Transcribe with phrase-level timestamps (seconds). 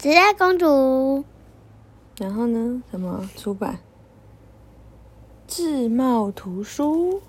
[0.00, 1.24] 时代公主。
[2.18, 2.82] 然后呢？
[2.90, 3.78] 什么出版？
[5.46, 7.20] 智茂图书，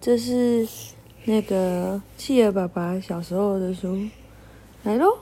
[0.00, 0.66] 这是
[1.24, 3.98] 那个企鹅爸爸小时候的书。
[4.82, 5.18] 来喽！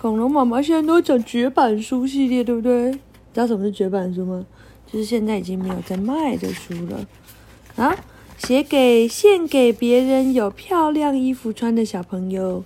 [0.00, 2.92] 恐龙妈妈现在都讲绝版书系列，对不对？
[2.92, 3.00] 知
[3.34, 4.44] 道什么是绝版书吗？
[4.86, 7.06] 就是现在已经没有在卖的书了。
[7.76, 7.96] 啊，
[8.38, 12.64] 写给献给别人有漂亮衣服穿的小朋友，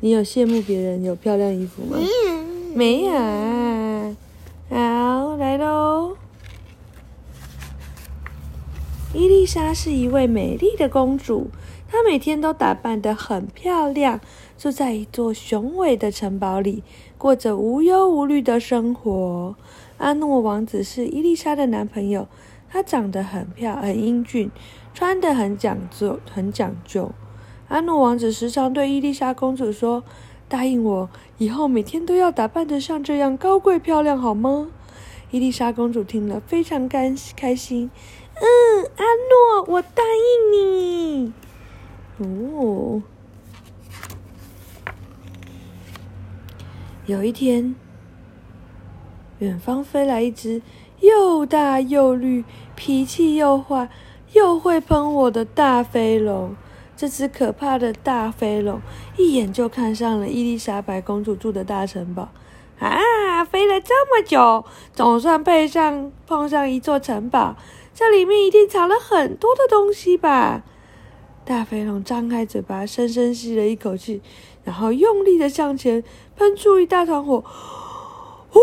[0.00, 1.96] 你有羡慕别人有漂亮衣服吗？
[2.74, 3.12] 没有。
[4.70, 6.16] 好，来喽。
[9.14, 11.50] 伊丽莎是一位美丽的公主，
[11.90, 14.20] 她每天都打扮得很漂亮，
[14.56, 16.82] 住在一座雄伟的城堡里，
[17.18, 19.54] 过着无忧无虑的生活。
[19.98, 22.26] 阿诺王子是伊丽莎的男朋友，
[22.70, 24.50] 他长得很漂很英俊，
[24.94, 27.10] 穿得很讲究，很讲究。
[27.68, 30.02] 阿诺王子时常对伊丽莎公主说
[30.52, 34.68] ：“答应我，以后每天都要打扮得像这样高贵漂亮，好吗？”
[35.32, 37.90] 伊丽莎公主听了非常开开心。
[38.34, 41.32] 嗯，阿诺，我答应你。
[42.18, 43.02] 哦，
[47.06, 47.74] 有一天，
[49.38, 50.60] 远方飞来一只
[51.00, 52.44] 又大又绿、
[52.76, 53.88] 脾气又坏、
[54.34, 56.54] 又会喷火的大飞龙。
[57.02, 58.80] 这只可怕的大飞龙
[59.16, 62.28] 一眼就看上了伊丽莎白公主住的大城堡。
[62.78, 67.56] 啊，飞了这么久，总算配上碰上一座城堡。
[67.92, 70.62] 这里面一定藏了很多的东西吧？
[71.44, 74.22] 大飞龙张开嘴巴，深深吸了一口气，
[74.62, 76.04] 然后用力的向前
[76.36, 77.42] 喷出一大团火。
[78.48, 78.60] 呼！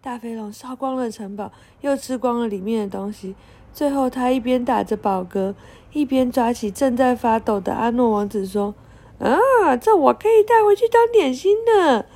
[0.00, 3.34] 大飞龙烧光了城堡，又吃光了里面的东西。
[3.72, 5.54] 最后，他一边打着饱嗝，
[5.92, 8.74] 一边抓起正在发抖的阿诺王子，说
[9.18, 12.06] ：“啊，这我可以带回去当点心的。”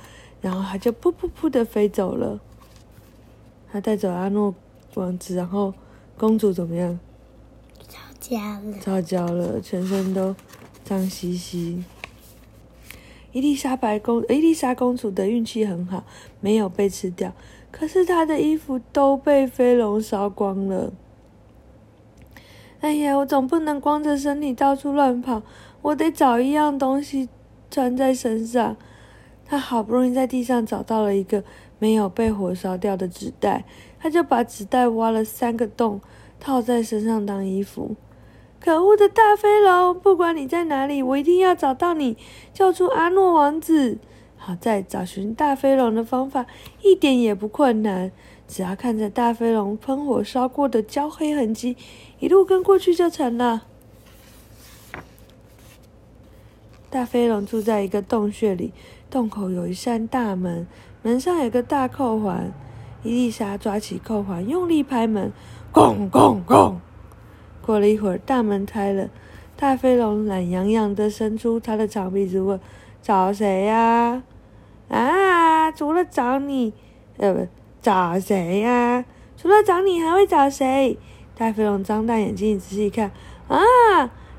[0.41, 2.39] 然后他就噗噗噗的飞走了。
[3.71, 4.53] 他带走阿诺
[4.93, 5.73] 王子，然后
[6.17, 6.99] 公主怎么样？
[7.87, 8.79] 吵架了。
[8.79, 10.35] 吵架了，全身都
[10.83, 11.83] 脏兮兮。
[13.31, 16.03] 伊丽莎白公伊丽莎公主的运气很好，
[16.39, 17.33] 没有被吃掉。
[17.71, 20.93] 可是她的衣服都被飞龙烧光了。
[22.85, 25.41] 哎呀，我总不能光着身体到处乱跑，
[25.81, 27.27] 我得找一样东西
[27.71, 28.77] 穿在身上。
[29.43, 31.43] 他好不容易在地上找到了一个。
[31.79, 33.65] 没有被火烧掉的纸袋，
[33.99, 35.99] 他就把纸袋挖了三个洞，
[36.39, 37.95] 套在身上当衣服。
[38.59, 42.15] 可恶的大飞龙，不管你在哪里，我一定要找到你，
[42.53, 43.97] 救出阿诺王子。
[44.45, 46.45] 好在找寻大飞龙的方法
[46.83, 48.11] 一点也不困难，
[48.47, 51.75] 只要看着大飞龙喷火烧过的焦黑痕迹，
[52.19, 53.63] 一路跟过去就成了。
[56.91, 58.71] 大飞龙住在一个洞穴里，
[59.09, 60.67] 洞口有一扇大门。
[61.01, 62.53] 门上有个大扣环，
[63.01, 65.33] 伊丽莎抓起扣环，用力拍门，
[65.73, 66.75] 咣咣咣！
[67.65, 69.09] 过了一会儿，大门开了，
[69.57, 72.59] 大飞龙懒洋洋的伸出他的长鼻子问
[73.01, 74.21] ：“找谁呀？”“，
[74.89, 76.73] 啊除了找你，
[77.17, 77.47] 呃，
[77.81, 79.03] 找谁呀？
[79.37, 80.97] 除了找你，还会找谁？”
[81.37, 83.11] 大飞龙张大眼睛，仔细看，
[83.47, 83.57] 啊，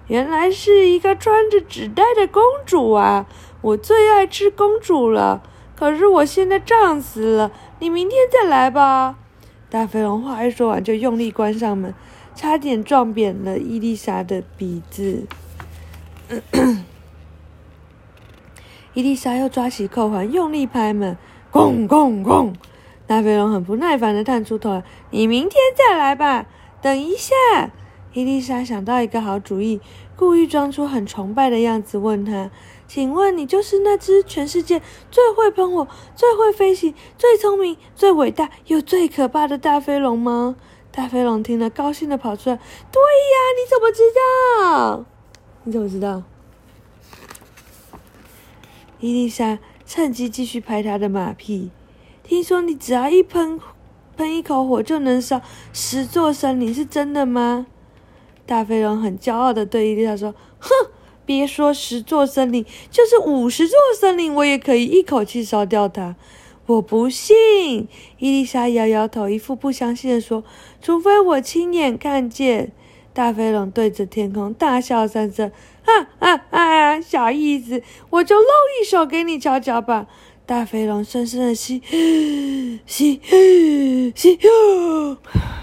[0.06, 3.27] 原来是一个穿着纸袋的公主啊！
[3.61, 5.43] 我最爱吃公主了。
[5.75, 9.19] 可是我现在胀死了，你明天再来吧。
[9.69, 11.93] 大飞龙话一说完，就用力关上门，
[12.35, 15.27] 差点撞扁了伊丽莎的鼻子。
[18.97, 21.19] 伊丽莎又抓起扣环，用力拍门，
[21.53, 22.55] 咣咣咣！
[23.07, 26.47] 大飞龙很不耐烦的探出头来：“你明天再来吧。”
[26.81, 27.35] 等一下，
[28.15, 29.83] 伊丽莎想到一个好主意，
[30.17, 32.51] 故意装出很崇拜的样子，问他。
[32.89, 34.81] 请问你就是那只全世界
[35.11, 40.56] 最会喷火、最会飞行、最聪明、最伟大又最可怕的大飞龙吗？
[40.91, 42.56] 大飞龙听了，高兴的跑出来
[42.91, 44.03] ：“对呀，你怎么知
[44.59, 45.05] 道？
[45.65, 46.23] 你怎么知道？”
[49.00, 51.70] 伊丽莎趁机继续拍他的马屁
[52.25, 53.60] ：“听说你只要一喷
[54.16, 55.40] 喷一口火就能烧
[55.72, 57.66] 十座森林，是真的吗？”
[58.46, 60.70] 大飞龙很骄傲的对伊丽莎说：“哼！”
[61.26, 66.14] 别说十座森林，就是五十座森林，我也可以一口气烧掉它。
[66.66, 67.88] 我不信。
[68.19, 70.44] 伊丽莎摇摇头，一副不相信的说
[70.81, 72.70] ：“除非我亲眼看见。”
[73.12, 75.50] 大飞龙对着天空大笑三声
[75.84, 76.86] ：“啊啊啊！
[77.02, 78.48] 小意思，我就露
[78.81, 80.06] 一手给你瞧瞧吧。”
[80.46, 81.82] 大肥龙深深的吸
[82.87, 83.20] 吸
[84.14, 84.38] 吸，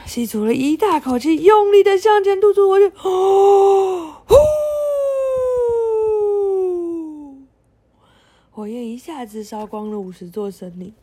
[0.06, 2.92] 吸出了一大口气，用力的向前吐出火焰。
[3.02, 4.36] 哦呼！
[8.52, 10.94] 火焰一下子烧光了五十座森林。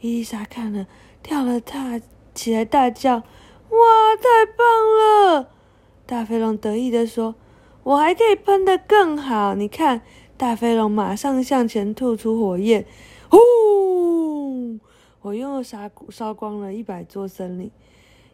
[0.00, 0.88] 伊丽莎看了，
[1.22, 2.00] 跳了大
[2.34, 3.18] 起来，大叫
[3.70, 3.78] ：“哇，
[4.16, 4.66] 太棒
[4.98, 5.48] 了！”
[6.04, 7.36] 大肥龙得意地说
[7.84, 10.02] ：“我还可以喷得更好，你看。”
[10.36, 12.84] 大飞龙马上向前吐出火焰，
[13.30, 14.80] 呼！
[15.20, 17.70] 火焰又烧烧光了一百座森林。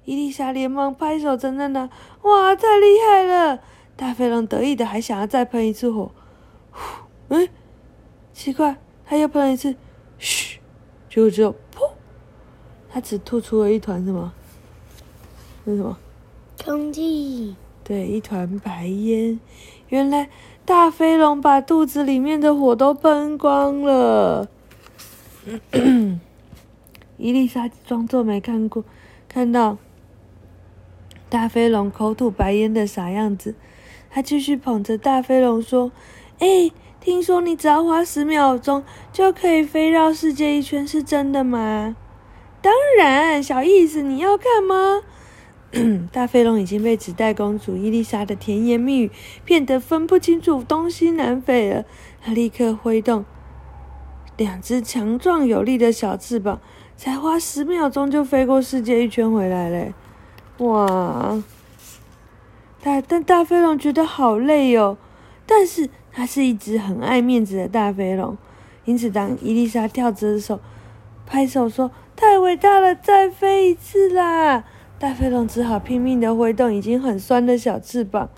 [0.07, 1.91] 伊丽莎连忙拍手称赞道
[2.23, 3.61] ：“哇，太厉害了！”
[3.97, 6.11] 大飞龙得意的还想要再喷一次火。
[6.71, 7.35] 呼！
[7.35, 7.51] 哎，
[8.33, 9.77] 奇怪，他又喷了一次，
[10.19, 10.59] 嘘！
[11.11, 11.91] 结果只有噗！
[12.91, 14.33] 他只吐出了一团什么？
[15.65, 15.99] 那什么？
[16.65, 17.55] 空气。
[17.85, 19.39] 对，一团白烟。
[19.89, 20.29] 原来。
[20.63, 24.49] 大飞龙把肚子里面的火都喷光了。
[27.19, 28.85] 伊丽莎装作没看过，
[29.27, 29.79] 看到
[31.29, 33.57] 大飞龙口吐白烟的傻样子，
[34.11, 35.91] 她继续捧着大飞龙说
[36.39, 41.97] ：“哎，听说你只要花十秒钟就可以飞绕世界一圈，是真的吗
[42.63, 45.03] ？”“当然，小意思，你要看吗？”
[46.11, 49.11] 大飞龙已经被纸袋公主伊丽莎的甜言蜜语
[49.45, 51.85] 骗得分不清楚东西南北了。
[52.21, 53.25] 他立刻挥动
[54.37, 56.59] 两只强壮有力的小翅膀，
[56.97, 59.95] 才花十秒钟就飞过世界一圈回来嘞！
[60.59, 61.43] 哇！
[62.83, 64.99] 大但大飞龙觉得好累哦。
[65.47, 68.37] 但是它是一只很爱面子的大飞龙，
[68.85, 70.59] 因此当伊丽莎跳着手
[71.27, 74.65] 拍手说：“太伟大了，再飞一次啦！”
[75.01, 78.29] 大飞龙只好拼命的挥动已经很酸的小翅膀，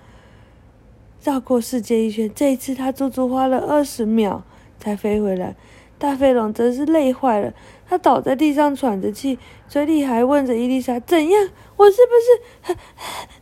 [1.21, 2.31] 绕过世界一圈。
[2.33, 4.45] 这一次，他足足花了二十秒
[4.79, 5.57] 才飞回来。
[5.99, 7.53] 大飞龙真是累坏了，
[7.85, 11.49] 他倒在地上喘着气，嘴里还问着伊丽莎：“怎样？
[11.77, 12.77] 我是不是很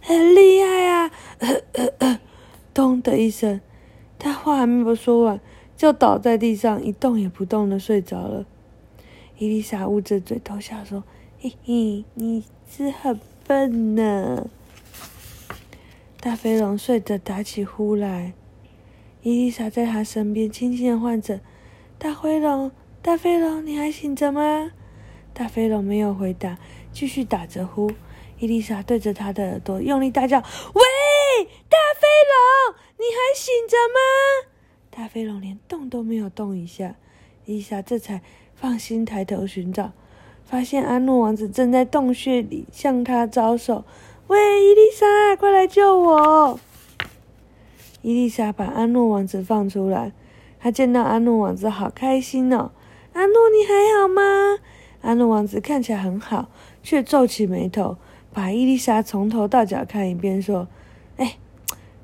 [0.00, 1.11] 很厉害啊？”
[2.73, 3.61] 咚的一声，
[4.19, 5.38] 他话还没有说完，
[5.76, 8.46] 就倒在地上一动也不动的睡着了。
[9.37, 11.05] 伊丽莎捂着嘴偷笑说
[11.40, 14.48] ：“嘿嘿，你。”是很笨呢。
[16.20, 18.32] 大飞龙睡着打起呼来，
[19.22, 21.40] 伊丽莎在他身边轻轻的唤着
[21.98, 22.70] ：“大飞龙，
[23.02, 24.70] 大飞龙，你还醒着吗？”
[25.34, 26.60] 大飞龙没有回答，
[26.92, 27.90] 继续打着呼。
[28.38, 30.38] 伊丽莎对着他的耳朵用力大叫
[30.72, 30.82] ：“喂，
[31.69, 34.46] 大飞龙，你还醒着吗？”
[34.96, 36.94] 大飞龙连动都没有动一下，
[37.46, 38.22] 伊丽莎这才
[38.54, 39.92] 放心抬头寻找。
[40.50, 43.85] 发现阿诺王子正在洞穴里向他招手，
[44.26, 46.58] 喂，伊丽莎，快来救我！
[48.02, 50.11] 伊丽莎把阿诺王子放出来，
[50.58, 52.73] 他见到阿诺王子好开心哦。
[53.12, 54.58] 阿诺，你还好吗？
[55.02, 56.49] 阿诺王子看起来很好，
[56.82, 57.97] 却皱起眉头，
[58.32, 60.67] 把伊丽莎从头到脚看一遍，说
[61.19, 61.37] ：“哎，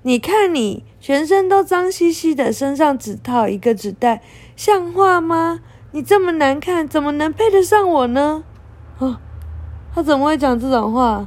[0.03, 4.23] 你看你全身都脏兮兮的，身上只套一个纸袋，
[4.55, 5.63] 像话吗？”
[5.97, 8.45] 你这么难看，怎么能配得上我呢？
[8.99, 9.19] 啊，
[9.95, 11.27] 他怎么会讲这种话？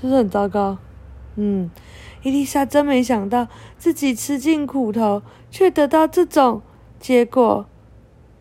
[0.00, 0.78] 是不是很糟糕？
[1.36, 1.70] 嗯，
[2.24, 3.46] 伊丽莎真没想到
[3.76, 6.60] 自己吃尽苦头，却得到这种
[6.98, 7.66] 结果。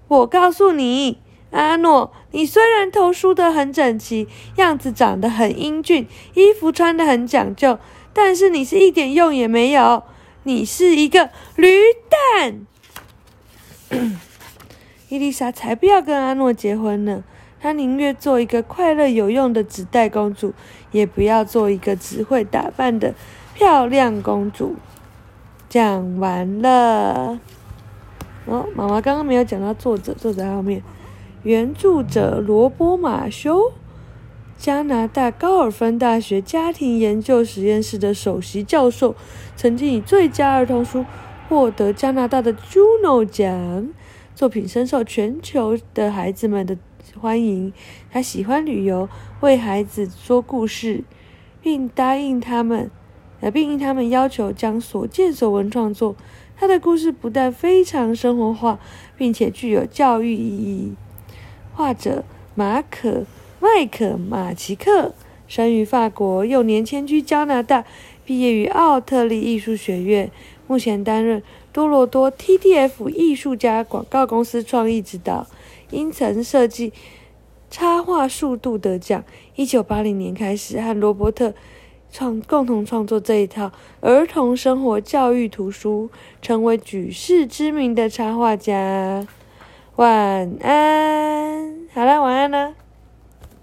[0.07, 1.19] 我告诉你，
[1.51, 7.77] 阿诺，你虽然头梳得很整齐，样子长得很英俊，衣服穿得很讲究，
[8.11, 10.01] 但是你是一点用也没有，
[10.41, 11.69] 你是一个驴
[12.09, 12.65] 蛋。
[15.09, 17.23] 伊丽莎才不要跟阿诺结婚呢！
[17.61, 20.53] 她宁愿做一个快乐有用的纸袋公主，
[20.91, 23.13] 也不要做一个只会打扮的
[23.53, 24.75] 漂亮公主。
[25.69, 27.39] 讲完了。
[28.45, 30.83] 哦，妈妈刚刚没有讲到作者，作者后面，
[31.43, 33.71] 原著者罗波马修，
[34.57, 39.15] 加拿大高尔芬大学家庭研究实验室的首席教授，
[39.55, 41.05] 曾经以最佳儿童书
[41.47, 43.87] 获得加拿大的 Juno 奖。
[44.37, 46.77] 作品深受全球的孩子们的
[47.19, 47.73] 欢迎。
[48.11, 51.03] 他喜欢旅游，为孩子说故事，
[51.59, 52.91] 并答应他们，
[53.41, 56.15] 呃，并应他们要求将所见所闻创作。
[56.55, 58.77] 他的故事不但非常生活化，
[59.17, 60.93] 并且具有教育意义。
[61.73, 63.09] 画者马可·
[63.59, 65.15] 麦克·马奇克
[65.47, 67.85] 生于法国，幼年迁居加拿大，
[68.23, 70.29] 毕业于奥特利艺术学院，
[70.67, 71.41] 目前担任。
[71.77, 75.45] 多罗多 TTF 艺术家广告公司创意指导，
[75.91, 76.91] 因曾设计
[77.69, 79.23] 插画速度得奖。
[79.53, 81.53] 一九八零年开始和罗伯特
[82.11, 86.09] 创共同创作这一套儿童生活教育图书，
[86.41, 89.27] 成为举世知名的插画家。
[89.97, 92.73] 晚安，好了，晚安了，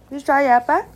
[0.09, 0.87] 去刷牙吧。